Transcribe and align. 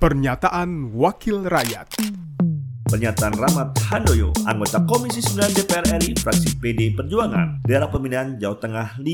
Pernyataan 0.00 0.96
Wakil 0.96 1.44
Rakyat 1.44 2.00
Pernyataan 2.88 3.36
Rahmat 3.36 3.76
Handoyo, 3.92 4.32
anggota 4.48 4.80
Komisi 4.88 5.20
9 5.20 5.52
DPR 5.52 6.00
RI, 6.00 6.16
fraksi 6.16 6.56
PD 6.56 6.96
Perjuangan, 6.96 7.60
daerah 7.68 7.92
pemilihan 7.92 8.40
Jawa 8.40 8.56
Tengah 8.56 8.88
5. 8.96 9.04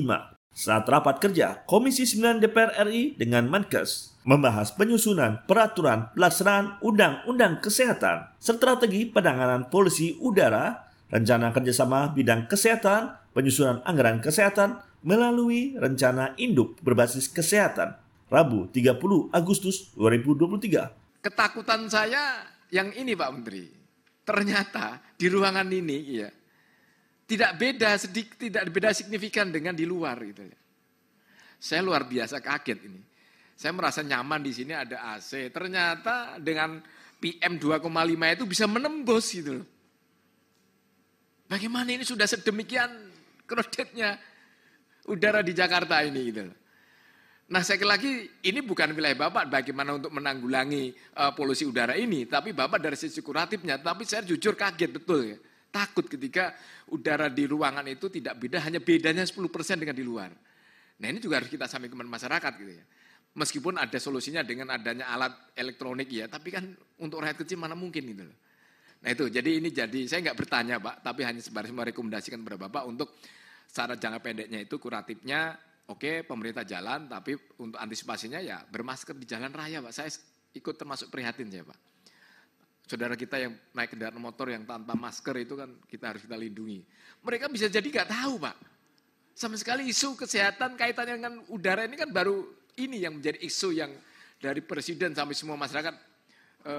Saat 0.54 0.87
rapat 0.87 1.19
kerja 1.19 1.67
Komisi 1.67 2.07
9 2.07 2.38
DPR 2.38 2.87
RI 2.87 3.19
dengan 3.19 3.51
Menkes 3.51 4.15
membahas 4.22 4.79
penyusunan 4.79 5.43
peraturan 5.51 6.15
pelaksanaan 6.15 6.79
Undang-Undang 6.79 7.66
Kesehatan, 7.66 8.39
strategi 8.39 9.11
penanganan 9.11 9.66
polusi 9.66 10.15
udara, 10.22 10.87
rencana 11.11 11.51
kerjasama 11.51 12.15
bidang 12.15 12.47
kesehatan, 12.47 13.11
penyusunan 13.34 13.83
anggaran 13.83 14.22
kesehatan 14.22 14.87
melalui 15.03 15.75
rencana 15.83 16.39
induk 16.39 16.79
berbasis 16.79 17.27
kesehatan, 17.27 18.06
Rabu 18.27 18.66
30 18.75 19.30
Agustus 19.30 19.95
2023. 19.95 21.23
Ketakutan 21.23 21.87
saya 21.87 22.43
yang 22.75 22.91
ini 22.99 23.15
Pak 23.15 23.30
Menteri. 23.30 23.71
Ternyata 24.27 24.99
di 25.15 25.30
ruangan 25.30 25.71
ini 25.71 25.99
ya 26.19 26.27
tidak 27.27 27.59
beda 27.59 27.95
sedikit 27.95 28.35
tidak 28.39 28.66
beda 28.71 28.91
signifikan 28.91 29.55
dengan 29.55 29.75
di 29.75 29.87
luar 29.87 30.19
gitu 30.27 30.43
ya. 30.43 30.59
Saya 31.62 31.87
luar 31.87 32.07
biasa 32.07 32.43
kaget 32.43 32.79
ini. 32.91 33.02
Saya 33.55 33.73
merasa 33.73 34.02
nyaman 34.02 34.43
di 34.43 34.52
sini 34.52 34.74
ada 34.74 35.15
AC. 35.15 35.55
Ternyata 35.55 36.43
dengan 36.43 36.83
PM 37.23 37.63
2,5 37.63 37.87
itu 38.35 38.45
bisa 38.45 38.66
menembus 38.66 39.30
gitu. 39.30 39.63
Bagaimana 41.47 41.95
ini 41.95 42.02
sudah 42.02 42.27
sedemikian 42.27 42.91
kreditnya 43.47 44.19
udara 45.07 45.41
di 45.47 45.55
Jakarta 45.55 46.02
ini 46.02 46.21
gitu 46.35 46.43
loh. 46.51 46.66
Nah 47.47 47.63
sekali 47.63 47.87
lagi 47.87 48.13
ini 48.43 48.59
bukan 48.59 48.91
wilayah 48.91 49.15
Bapak 49.15 49.47
bagaimana 49.47 49.95
untuk 49.95 50.11
menanggulangi 50.11 50.91
uh, 51.15 51.30
polusi 51.30 51.63
udara 51.63 51.95
ini, 51.95 52.27
tapi 52.27 52.51
Bapak 52.51 52.83
dari 52.83 52.99
sisi 52.99 53.23
kuratifnya, 53.23 53.79
tapi 53.79 54.03
saya 54.03 54.27
jujur 54.27 54.59
kaget 54.59 54.91
betul 54.91 55.21
ya. 55.23 55.38
Takut 55.71 56.11
ketika 56.11 56.59
udara 56.91 57.30
di 57.30 57.47
ruangan 57.47 57.87
itu 57.87 58.11
tidak 58.11 58.35
beda, 58.43 58.59
hanya 58.66 58.83
bedanya 58.83 59.23
10% 59.23 59.47
dengan 59.79 59.95
di 59.95 60.03
luar. 60.03 60.35
Nah 60.99 61.07
ini 61.07 61.23
juga 61.23 61.38
harus 61.38 61.47
kita 61.47 61.71
sampaikan 61.71 62.03
ke 62.03 62.09
masyarakat 62.11 62.53
gitu 62.59 62.73
ya. 62.83 62.85
Meskipun 63.37 63.79
ada 63.79 63.99
solusinya 64.00 64.42
dengan 64.42 64.75
adanya 64.75 65.06
alat 65.14 65.55
elektronik 65.55 66.10
ya, 66.10 66.27
tapi 66.27 66.50
kan 66.50 66.66
untuk 66.98 67.22
rakyat 67.22 67.47
kecil 67.47 67.62
mana 67.62 67.78
mungkin 67.78 68.10
gitu 68.10 68.27
loh. 68.27 68.38
Nah 69.06 69.12
itu, 69.12 69.28
jadi 69.31 69.60
ini 69.60 69.70
jadi, 69.70 70.08
saya 70.08 70.25
nggak 70.25 70.38
bertanya 70.41 70.83
Pak, 70.83 71.05
tapi 71.05 71.22
hanya 71.22 71.38
sebaris 71.38 71.70
merekomendasikan 71.70 72.42
kepada 72.42 72.58
Bapak 72.66 72.83
untuk 72.91 73.14
secara 73.69 73.94
jangka 73.94 74.19
pendeknya 74.25 74.64
itu 74.64 74.81
kuratifnya 74.81 75.53
Oke, 75.86 76.26
pemerintah 76.26 76.66
jalan, 76.66 77.06
tapi 77.06 77.38
untuk 77.62 77.78
antisipasinya 77.78 78.42
ya 78.42 78.66
bermasker 78.66 79.14
di 79.14 79.22
jalan 79.22 79.54
raya, 79.54 79.78
Pak. 79.78 79.92
Saya 79.94 80.10
ikut 80.50 80.74
termasuk 80.74 81.14
prihatin 81.14 81.46
ya, 81.46 81.62
Pak. 81.62 81.78
Saudara 82.86 83.14
kita 83.14 83.38
yang 83.38 83.54
naik 83.70 83.94
kendaraan 83.94 84.18
motor 84.18 84.50
yang 84.50 84.66
tanpa 84.66 84.98
masker 84.98 85.34
itu 85.42 85.54
kan 85.54 85.70
kita 85.86 86.10
harus 86.10 86.22
kita 86.26 86.34
lindungi. 86.34 86.82
Mereka 87.22 87.46
bisa 87.50 87.70
jadi 87.70 87.86
nggak 87.86 88.10
tahu, 88.10 88.34
Pak. 88.42 88.56
Sama 89.38 89.54
sekali 89.54 89.86
isu 89.86 90.18
kesehatan 90.18 90.74
kaitannya 90.74 91.22
dengan 91.22 91.34
udara 91.54 91.86
ini 91.86 91.94
kan 91.94 92.10
baru 92.10 92.42
ini 92.82 93.06
yang 93.06 93.22
menjadi 93.22 93.38
isu 93.46 93.70
yang 93.70 93.94
dari 94.42 94.62
presiden 94.62 95.14
sampai 95.14 95.34
semua 95.38 95.54
masyarakat 95.54 95.94
e, 96.66 96.74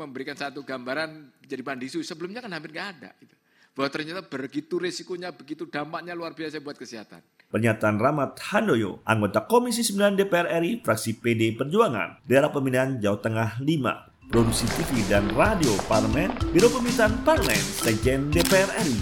memberikan 0.00 0.36
satu 0.36 0.64
gambaran 0.64 1.28
jadi 1.44 1.60
bandisu. 1.60 2.00
Sebelumnya 2.00 2.40
kan 2.40 2.52
hampir 2.56 2.72
nggak 2.72 2.88
ada. 3.00 3.10
Gitu. 3.20 3.35
Bahwa 3.76 3.92
ternyata 3.92 4.24
begitu 4.24 4.80
resikonya, 4.80 5.36
begitu 5.36 5.68
dampaknya 5.68 6.16
luar 6.16 6.32
biasa 6.32 6.64
buat 6.64 6.80
kesehatan. 6.80 7.20
Pernyataan 7.52 8.00
Rahmat 8.00 8.40
Handoyo, 8.50 9.04
anggota 9.04 9.44
Komisi 9.44 9.84
9 9.84 10.16
DPR 10.16 10.48
RI, 10.64 10.80
fraksi 10.80 11.20
PD 11.20 11.52
Perjuangan, 11.54 12.24
daerah 12.24 12.48
pemilihan 12.48 12.96
Jawa 12.96 13.20
Tengah 13.20 13.50
5, 13.60 14.32
produksi 14.32 14.64
TV 14.80 15.04
dan 15.12 15.28
radio 15.36 15.76
Parlemen, 15.86 16.32
Biro 16.56 16.72
Pemerintahan 16.72 17.20
Parlemen, 17.20 17.60
Sekjen 17.60 18.32
DPR 18.32 18.72
RI. 18.80 18.96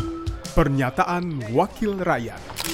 Pernyataan 0.59 1.55
Wakil 1.55 2.03
Rakyat 2.03 2.74